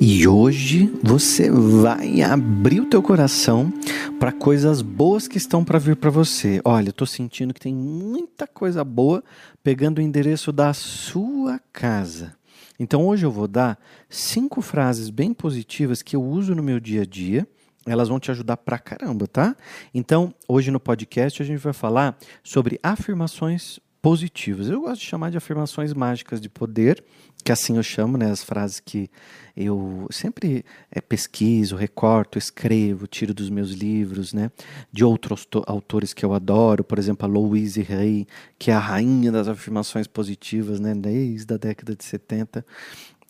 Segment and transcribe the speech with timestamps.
[0.00, 3.72] E hoje você vai abrir o teu coração
[4.20, 6.60] para coisas boas que estão para vir para você.
[6.64, 9.24] Olha, eu tô sentindo que tem muita coisa boa
[9.60, 12.36] pegando o endereço da sua casa.
[12.78, 13.76] Então hoje eu vou dar
[14.08, 17.44] cinco frases bem positivas que eu uso no meu dia a dia.
[17.84, 19.56] Elas vão te ajudar pra caramba, tá?
[19.92, 24.70] Então, hoje no podcast a gente vai falar sobre afirmações positivas.
[24.70, 27.04] Eu gosto de chamar de afirmações mágicas de poder,
[27.44, 29.10] que assim eu chamo, né, as frases que
[29.54, 34.50] eu sempre é, pesquiso, recorto, escrevo, tiro dos meus livros, né,
[34.90, 38.26] de outros autores que eu adoro, por exemplo, a Louise Hay,
[38.58, 42.64] que é a rainha das afirmações positivas, né, desde a década de 70.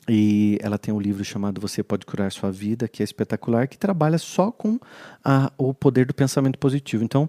[0.09, 3.77] E ela tem um livro chamado Você Pode Curar Sua Vida, que é espetacular, que
[3.77, 4.79] trabalha só com
[5.25, 7.03] a, o poder do pensamento positivo.
[7.03, 7.29] Então,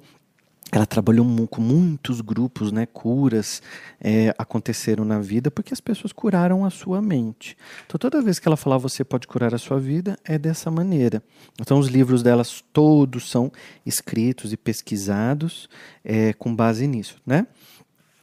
[0.72, 2.86] ela trabalhou com muitos grupos, né?
[2.86, 3.62] Curas
[4.00, 7.58] é, aconteceram na vida porque as pessoas curaram a sua mente.
[7.86, 11.24] Então, toda vez que ela falar você pode curar a sua vida, é dessa maneira.
[11.60, 13.52] Então, os livros delas todos são
[13.86, 15.68] escritos e pesquisados
[16.04, 17.48] é, com base nisso, né?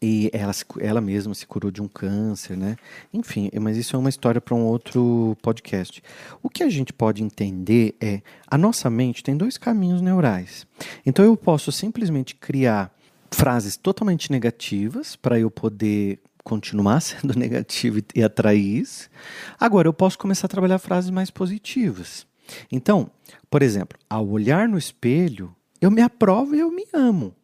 [0.09, 2.77] E ela, ela mesma se curou de um câncer, né?
[3.13, 6.01] Enfim, mas isso é uma história para um outro podcast.
[6.41, 10.65] O que a gente pode entender é a nossa mente tem dois caminhos neurais.
[11.05, 12.95] Então eu posso simplesmente criar
[13.33, 19.11] frases totalmente negativas para eu poder continuar sendo negativo e atrair isso.
[19.59, 22.25] Agora eu posso começar a trabalhar frases mais positivas.
[22.71, 23.11] Então,
[23.51, 27.35] por exemplo, ao olhar no espelho, eu me aprovo e eu me amo.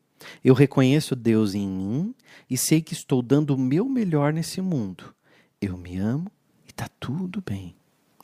[0.44, 2.14] Eu reconheço Deus em mim
[2.48, 5.14] e sei que estou dando o meu melhor nesse mundo.
[5.60, 6.30] Eu me amo
[6.66, 7.74] e está tudo bem.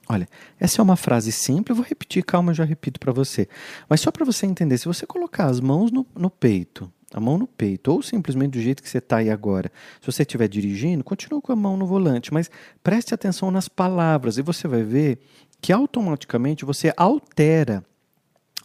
[0.09, 0.27] Olha,
[0.59, 3.47] essa é uma frase simples, eu vou repetir, calma, eu já repito para você.
[3.89, 7.37] Mas só para você entender, se você colocar as mãos no, no, peito, a mão
[7.37, 11.05] no peito, ou simplesmente do jeito que você está aí agora, se você estiver dirigindo,
[11.05, 12.51] continue com a mão no volante, mas
[12.83, 15.19] preste atenção nas palavras e você vai ver
[15.61, 17.85] que automaticamente você altera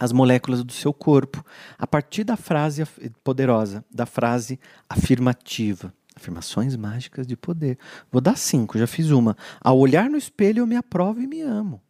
[0.03, 1.45] as moléculas do seu corpo
[1.79, 2.85] a partir da frase
[3.23, 4.59] poderosa, da frase
[4.89, 5.93] afirmativa.
[6.13, 7.77] Afirmações mágicas de poder.
[8.11, 9.37] Vou dar cinco, já fiz uma.
[9.61, 11.81] Ao olhar no espelho, eu me aprovo e me amo.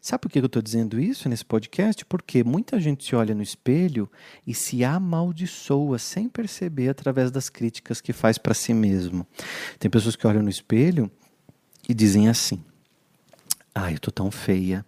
[0.00, 2.04] Sabe por que eu estou dizendo isso nesse podcast?
[2.04, 4.08] Porque muita gente se olha no espelho
[4.46, 9.26] e se amaldiçoa sem perceber através das críticas que faz para si mesmo.
[9.80, 11.10] Tem pessoas que olham no espelho
[11.88, 12.62] e dizem assim:
[13.74, 14.86] ah, eu tô tão feia,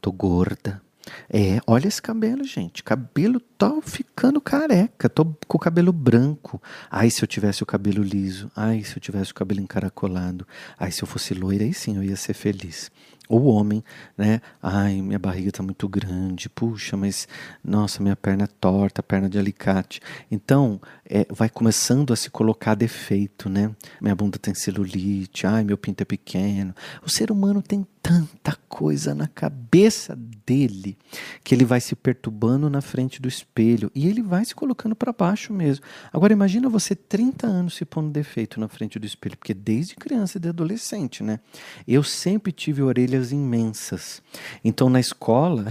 [0.00, 0.80] tô gorda,
[1.28, 2.82] é, olha esse cabelo, gente.
[2.82, 5.08] Cabelo tá ficando careca.
[5.08, 6.60] Tô com o cabelo branco.
[6.90, 8.50] Ai, se eu tivesse o cabelo liso.
[8.54, 10.46] Ai, se eu tivesse o cabelo encaracolado.
[10.78, 12.90] Ai, se eu fosse loira, aí sim eu ia ser feliz.
[13.26, 13.82] Ou homem,
[14.18, 14.42] né?
[14.62, 16.48] Ai, minha barriga tá muito grande.
[16.48, 17.26] Puxa, mas
[17.62, 20.00] nossa, minha perna é torta, perna de alicate.
[20.30, 23.74] Então, é, vai começando a se colocar defeito, né?
[24.00, 25.46] Minha bunda tem celulite.
[25.46, 26.74] Ai, meu pinto é pequeno.
[27.02, 30.96] O ser humano tem tanta coisa na cabeça dele
[31.42, 35.12] que ele vai se perturbando na frente do espelho e ele vai se colocando para
[35.12, 35.84] baixo mesmo.
[36.12, 40.38] Agora imagina você 30 anos se pondo defeito na frente do espelho, porque desde criança
[40.38, 41.40] e de adolescente, né?
[41.86, 44.22] Eu sempre tive orelhas imensas.
[44.62, 45.66] Então na escola,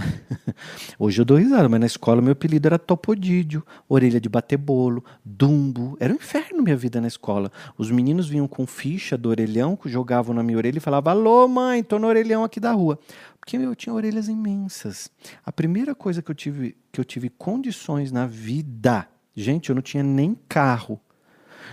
[0.98, 5.04] hoje eu dou risada, mas na escola meu apelido era Topodídio, orelha de bater bolo,
[5.24, 5.96] dumbo.
[6.00, 7.50] Era um inferno minha vida na escola.
[7.78, 11.82] Os meninos vinham com ficha do orelhão, jogavam na minha orelha e falavam: "Alô, mãe,
[11.82, 12.98] tô orelha orelhão aqui da rua.
[13.44, 15.10] Porque eu tinha orelhas imensas.
[15.44, 19.06] A primeira coisa que eu tive, que eu tive condições na vida,
[19.36, 20.98] gente, eu não tinha nem carro.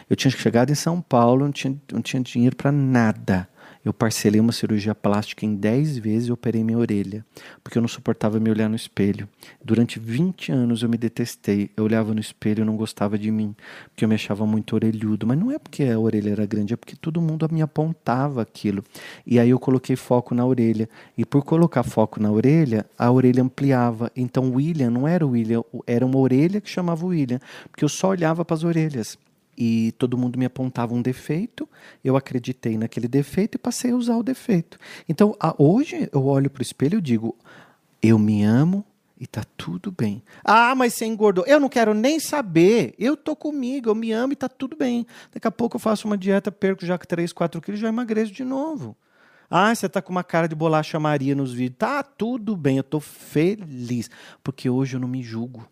[0.09, 3.47] Eu tinha chegado em São Paulo, não tinha, não tinha dinheiro para nada.
[3.83, 7.25] Eu parcelei uma cirurgia plástica em 10 vezes e operei minha orelha,
[7.63, 9.27] porque eu não suportava me olhar no espelho.
[9.63, 11.71] Durante 20 anos eu me detestei.
[11.75, 13.55] Eu olhava no espelho e não gostava de mim,
[13.89, 15.25] porque eu me achava muito orelhudo.
[15.25, 18.83] Mas não é porque a orelha era grande, é porque todo mundo me apontava aquilo.
[19.25, 20.87] E aí eu coloquei foco na orelha.
[21.17, 24.11] E por colocar foco na orelha, a orelha ampliava.
[24.15, 27.39] Então William não era o William, era uma orelha que chamava William,
[27.71, 29.17] porque eu só olhava para as orelhas
[29.63, 31.69] e todo mundo me apontava um defeito,
[32.03, 34.79] eu acreditei naquele defeito e passei a usar o defeito.
[35.07, 37.37] Então, a, hoje eu olho para o espelho e digo:
[38.01, 38.83] eu me amo
[39.19, 40.23] e tá tudo bem.
[40.43, 41.45] Ah, mas você engordou.
[41.45, 42.95] Eu não quero nem saber.
[42.97, 45.05] Eu tô comigo, eu me amo e tá tudo bem.
[45.31, 48.33] Daqui a pouco eu faço uma dieta, perco já 3, 4 quilos e já emagreço
[48.33, 48.97] de novo.
[49.47, 51.77] Ah, você tá com uma cara de bolacha Maria nos vídeos.
[51.77, 54.09] Tá tudo bem, eu tô feliz.
[54.43, 55.69] Porque hoje eu não me julgo.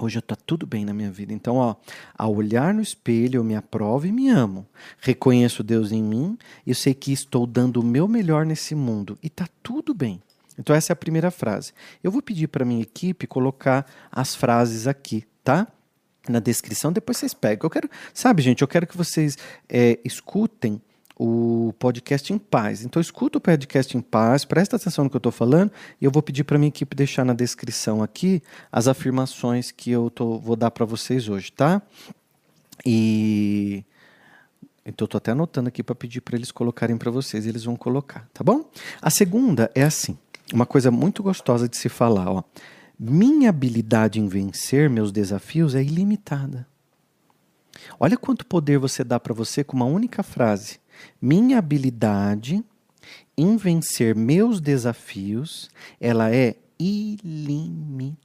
[0.00, 1.32] Hoje está tudo bem na minha vida.
[1.32, 1.74] Então, ó,
[2.16, 4.64] ao olhar no espelho, eu me aprovo e me amo.
[5.00, 9.18] Reconheço Deus em mim eu sei que estou dando o meu melhor nesse mundo.
[9.22, 10.22] E está tudo bem.
[10.56, 11.72] Então, essa é a primeira frase.
[12.02, 15.66] Eu vou pedir para minha equipe colocar as frases aqui, tá?
[16.28, 17.66] Na descrição, depois vocês pegam.
[17.66, 19.36] Eu quero, sabe, gente, eu quero que vocês
[19.68, 20.80] é, escutem
[21.18, 22.84] o podcast em paz.
[22.84, 26.10] Então escuta o podcast em paz, presta atenção no que eu estou falando e eu
[26.10, 30.54] vou pedir para minha equipe deixar na descrição aqui as afirmações que eu tô, vou
[30.54, 31.82] dar para vocês hoje, tá?
[32.86, 33.84] E
[34.86, 37.76] então eu tô até anotando aqui para pedir para eles colocarem para vocês, eles vão
[37.76, 38.70] colocar, tá bom?
[39.02, 40.16] A segunda é assim,
[40.52, 42.42] uma coisa muito gostosa de se falar, ó.
[42.98, 46.66] Minha habilidade em vencer meus desafios é ilimitada.
[48.00, 50.80] Olha quanto poder você dá para você com uma única frase.
[51.20, 52.64] Minha habilidade
[53.36, 58.18] em vencer meus desafios, ela é ilimitada.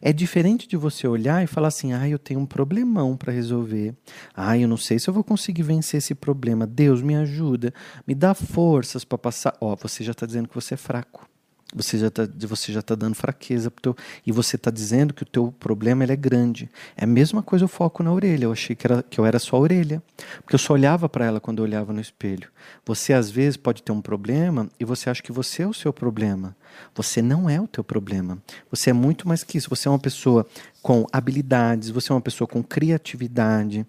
[0.00, 3.94] É diferente de você olhar e falar assim: ah, eu tenho um problemão para resolver.
[4.34, 6.66] Ah, eu não sei se eu vou conseguir vencer esse problema.
[6.66, 7.72] Deus me ajuda,
[8.06, 9.56] me dá forças para passar.
[9.60, 11.26] Ó, oh, você já está dizendo que você é fraco.
[11.74, 13.96] Você já está você já tá dando fraqueza pro teu,
[14.26, 16.70] e você está dizendo que o teu problema ele é grande.
[16.96, 18.44] É a mesma coisa o foco na orelha.
[18.44, 20.02] Eu achei que, era, que eu era só a orelha,
[20.42, 22.48] porque eu só olhava para ela quando eu olhava no espelho.
[22.84, 25.92] Você às vezes pode ter um problema e você acha que você é o seu
[25.92, 26.54] problema.
[26.94, 28.38] Você não é o teu problema.
[28.70, 29.70] Você é muito mais que isso.
[29.70, 30.46] Você é uma pessoa
[30.82, 33.86] com habilidades, você é uma pessoa com criatividade,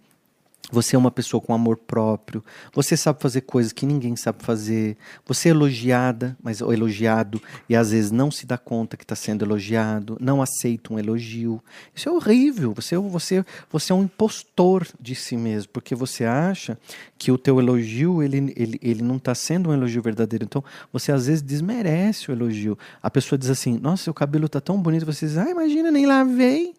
[0.72, 2.44] você é uma pessoa com amor próprio.
[2.74, 4.98] Você sabe fazer coisas que ninguém sabe fazer.
[5.26, 9.16] Você é elogiada, mas ou elogiado e às vezes não se dá conta que está
[9.16, 11.62] sendo elogiado, não aceita um elogio.
[11.94, 12.74] Isso é horrível.
[12.74, 16.78] Você, você, você é um impostor de si mesmo, porque você acha
[17.18, 20.46] que o teu elogio ele, ele, ele não está sendo um elogio verdadeiro.
[20.46, 22.78] Então você às vezes desmerece o elogio.
[23.02, 25.06] A pessoa diz assim: Nossa, seu cabelo está tão bonito.
[25.06, 26.74] Você diz: Ah, imagina, nem lavei.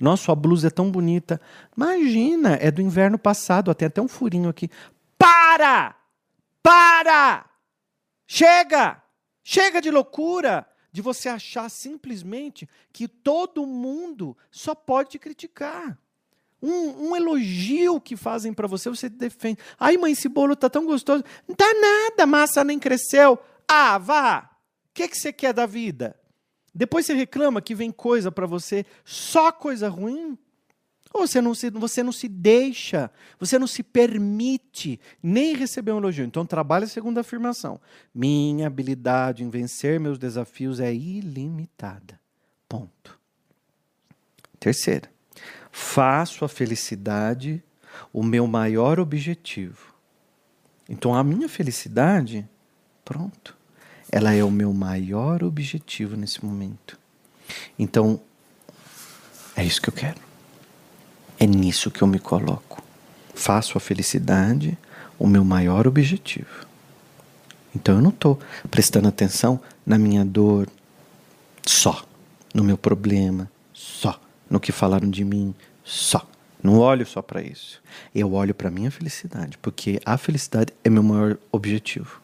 [0.00, 1.40] Nossa, sua blusa é tão bonita.
[1.76, 4.70] Imagina, é do inverno passado, tem até um furinho aqui.
[5.16, 5.96] Para!
[6.62, 7.46] Para!
[8.26, 9.02] Chega!
[9.42, 10.66] Chega de loucura!
[10.90, 15.98] De você achar simplesmente que todo mundo só pode criticar.
[16.60, 19.60] Um, um, elogio que fazem para você, você defende.
[19.78, 21.22] Ai, mãe, esse bolo tá tão gostoso.
[21.46, 23.38] Não tá nada, massa nem cresceu.
[23.66, 24.50] Ah, vá!
[24.90, 26.18] O que, que você quer da vida?
[26.78, 30.38] Depois você reclama que vem coisa para você, só coisa ruim.
[31.12, 35.98] Ou você não, se, você não se deixa, você não se permite nem receber um
[35.98, 36.24] elogio.
[36.24, 37.80] Então, trabalha a segunda afirmação.
[38.14, 42.20] Minha habilidade em vencer meus desafios é ilimitada.
[42.68, 43.18] Ponto.
[44.60, 45.10] Terceira,
[45.72, 47.60] faço a felicidade
[48.12, 49.92] o meu maior objetivo.
[50.88, 52.48] Então, a minha felicidade,
[53.04, 53.57] pronto
[54.10, 56.98] ela é o meu maior objetivo nesse momento.
[57.78, 58.20] Então,
[59.56, 60.20] é isso que eu quero.
[61.38, 62.82] É nisso que eu me coloco.
[63.34, 64.76] Faço a felicidade
[65.18, 66.66] o meu maior objetivo.
[67.74, 68.38] Então eu não estou
[68.70, 70.68] prestando atenção na minha dor
[71.66, 72.04] só,
[72.54, 75.54] no meu problema só, no que falaram de mim
[75.84, 76.26] só.
[76.62, 77.80] Não olho só para isso.
[78.14, 82.20] Eu olho para a minha felicidade, porque a felicidade é meu maior objetivo.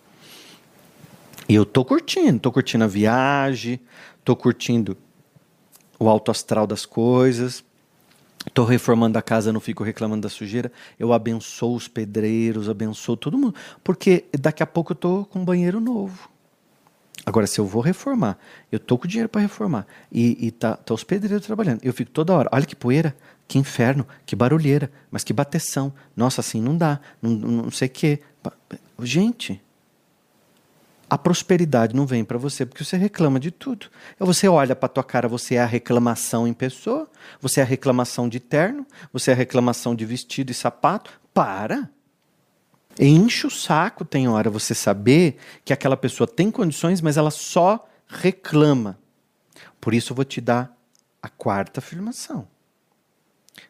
[1.49, 3.81] E eu tô curtindo, tô curtindo a viagem,
[4.25, 4.97] tô curtindo
[5.99, 7.65] o alto astral das coisas.
[8.53, 10.71] Tô reformando a casa, não fico reclamando da sujeira.
[10.99, 13.55] Eu abençoo os pedreiros, abençoo todo mundo.
[13.83, 16.29] Porque daqui a pouco eu tô com um banheiro novo.
[17.27, 18.39] Agora, se eu vou reformar,
[18.71, 21.81] eu tô com dinheiro para reformar e, e tá, tá, os pedreiros trabalhando.
[21.83, 23.17] Eu fico toda hora, olha que poeira,
[23.49, 25.91] que inferno, que barulheira, mas que bateção.
[26.15, 28.21] Nossa, assim não dá, não, não sei o quê.
[29.03, 29.63] Gente,
[31.15, 33.87] a prosperidade não vem para você porque você reclama de tudo.
[34.19, 37.09] Você olha para tua cara, você é a reclamação em pessoa,
[37.41, 41.13] você é a reclamação de terno, você é a reclamação de vestido e sapato.
[41.33, 41.89] Para.
[42.99, 47.89] Enche o saco, tem hora você saber que aquela pessoa tem condições, mas ela só
[48.09, 48.99] reclama.
[49.81, 50.77] Por isso eu vou te dar
[51.23, 52.49] a quarta afirmação.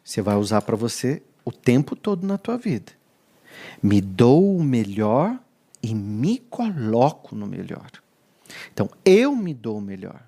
[0.03, 2.91] Você vai usar para você o tempo todo na tua vida.
[3.83, 5.37] Me dou o melhor
[5.85, 7.91] e me coloco no melhor.
[8.73, 10.21] Então, eu me dou o melhor.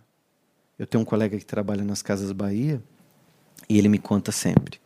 [0.78, 2.82] Eu tenho um colega que trabalha nas Casas Bahia
[3.68, 4.80] e ele me conta sempre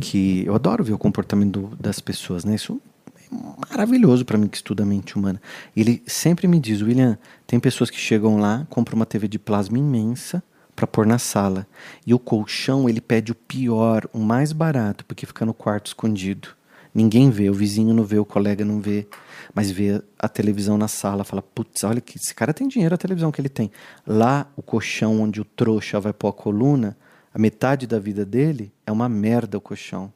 [0.00, 2.54] que eu adoro ver o comportamento das pessoas, né?
[2.54, 2.80] Isso
[3.16, 5.40] é maravilhoso para mim que estuda a mente humana.
[5.76, 9.78] Ele sempre me diz, William, tem pessoas que chegam lá, compram uma TV de plasma
[9.78, 10.42] imensa
[10.74, 11.66] para pôr na sala
[12.06, 16.48] e o colchão ele pede o pior, o mais barato, porque fica no quarto escondido.
[16.94, 19.06] Ninguém vê, o vizinho não vê, o colega não vê,
[19.54, 22.98] mas vê a televisão na sala, fala: putz, olha que esse cara tem dinheiro, a
[22.98, 23.70] televisão que ele tem.
[24.06, 26.96] Lá, o colchão onde o trouxa vai pôr a coluna,
[27.32, 30.12] a metade da vida dele é uma merda o colchão.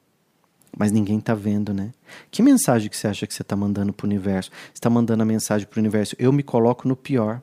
[0.78, 1.92] Mas ninguém tá vendo, né?
[2.30, 4.50] Que mensagem que você acha que você está mandando para o universo?
[4.50, 7.40] Você está mandando a mensagem para o universo: eu me coloco no pior.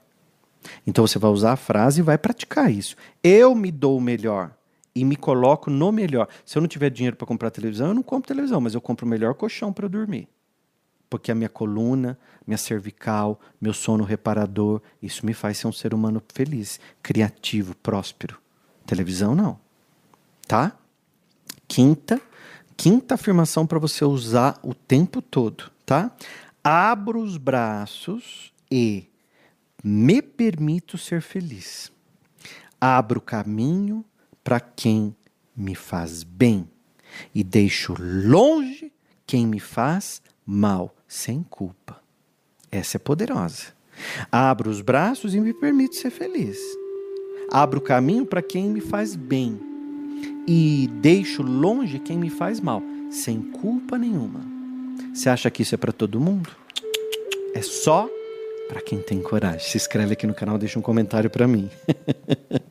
[0.85, 2.95] Então você vai usar a frase e vai praticar isso.
[3.23, 4.51] Eu me dou o melhor
[4.95, 6.27] e me coloco no melhor.
[6.45, 9.05] Se eu não tiver dinheiro para comprar televisão, eu não compro televisão, mas eu compro
[9.05, 10.27] o melhor colchão para dormir.
[11.09, 15.93] porque a minha coluna, minha cervical, meu sono reparador, isso me faz ser um ser
[15.93, 18.39] humano feliz, criativo, próspero.
[18.83, 19.59] Televisão não.
[20.47, 20.75] Tá?
[21.67, 22.19] Quinta,
[22.75, 26.11] quinta afirmação para você usar o tempo todo, tá?
[26.63, 29.07] Abro os braços e
[29.83, 31.91] me permito ser feliz.
[32.81, 34.03] Abro caminho
[34.43, 35.15] para quem
[35.55, 36.67] me faz bem
[37.33, 38.91] e deixo longe
[39.25, 42.01] quem me faz mal, sem culpa.
[42.71, 43.73] Essa é poderosa.
[44.31, 46.57] Abro os braços e me permito ser feliz.
[47.51, 49.59] Abro caminho para quem me faz bem
[50.47, 54.41] e deixo longe quem me faz mal, sem culpa nenhuma.
[55.13, 56.49] Você acha que isso é para todo mundo?
[57.53, 58.09] É só
[58.67, 59.59] para quem tem coragem.
[59.59, 61.69] Se inscreve aqui no canal, deixa um comentário para mim.